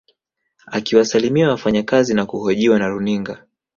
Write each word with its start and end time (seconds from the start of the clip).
Akiwasalimia 0.67 1.49
wafanyakazi 1.49 2.13
na 2.13 2.25
kuhojiwa 2.25 2.79
na 2.79 2.87
runinga 2.87 3.45